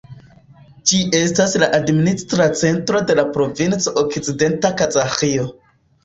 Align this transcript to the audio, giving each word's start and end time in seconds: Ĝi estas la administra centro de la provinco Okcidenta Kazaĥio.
Ĝi 0.91 0.99
estas 1.17 1.51
la 1.63 1.67
administra 1.77 2.47
centro 2.61 3.01
de 3.11 3.15
la 3.19 3.25
provinco 3.35 3.93
Okcidenta 4.03 4.73
Kazaĥio. 4.81 5.45